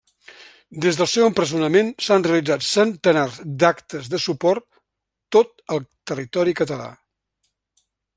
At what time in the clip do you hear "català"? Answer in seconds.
6.63-6.89